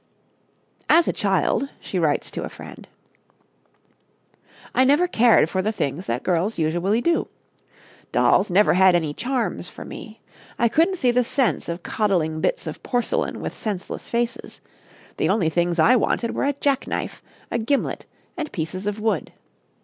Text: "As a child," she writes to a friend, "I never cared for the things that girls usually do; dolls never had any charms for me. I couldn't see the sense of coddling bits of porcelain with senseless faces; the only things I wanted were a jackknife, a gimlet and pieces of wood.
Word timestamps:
"As 0.89 1.07
a 1.07 1.13
child," 1.13 1.69
she 1.79 1.99
writes 1.99 2.31
to 2.31 2.41
a 2.41 2.49
friend, 2.49 2.87
"I 4.73 4.83
never 4.83 5.07
cared 5.07 5.47
for 5.47 5.61
the 5.61 5.71
things 5.71 6.07
that 6.07 6.23
girls 6.23 6.57
usually 6.57 7.01
do; 7.01 7.27
dolls 8.11 8.49
never 8.49 8.73
had 8.73 8.95
any 8.95 9.13
charms 9.13 9.69
for 9.69 9.85
me. 9.85 10.19
I 10.57 10.69
couldn't 10.69 10.97
see 10.97 11.11
the 11.11 11.23
sense 11.23 11.69
of 11.69 11.83
coddling 11.83 12.41
bits 12.41 12.65
of 12.65 12.81
porcelain 12.81 13.41
with 13.41 13.55
senseless 13.55 14.07
faces; 14.07 14.59
the 15.17 15.29
only 15.29 15.49
things 15.51 15.77
I 15.77 15.95
wanted 15.95 16.33
were 16.33 16.45
a 16.45 16.53
jackknife, 16.53 17.21
a 17.51 17.59
gimlet 17.59 18.07
and 18.35 18.51
pieces 18.51 18.87
of 18.87 18.99
wood. 18.99 19.31